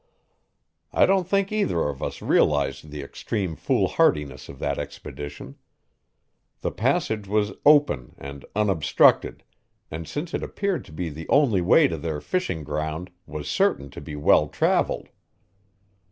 [0.91, 5.57] I don't think either of us realized the extreme foolhardiness of that expedition.
[6.61, 9.43] The passage was open and unobstructed,
[9.91, 13.91] and since it appeared to be the only way to their fishing ground, was certain
[13.91, 15.09] to be well traveled.